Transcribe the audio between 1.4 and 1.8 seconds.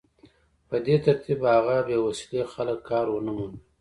به هغه